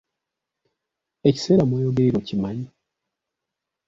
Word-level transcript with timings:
Ekiseera 1.29 1.63
mw’oyogerera 1.67 2.17
okimanyi? 2.21 2.67